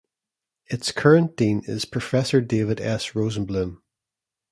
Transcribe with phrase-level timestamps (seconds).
[0.65, 3.11] Its current dean is Professor David S.
[3.11, 3.83] Rosenblum.